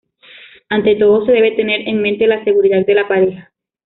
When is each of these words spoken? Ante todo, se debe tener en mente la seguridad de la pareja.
Ante 0.69 0.95
todo, 0.95 1.23
se 1.27 1.31
debe 1.31 1.51
tener 1.51 1.87
en 1.87 2.01
mente 2.01 2.25
la 2.25 2.43
seguridad 2.43 2.83
de 2.87 2.95
la 2.95 3.07
pareja. 3.07 3.51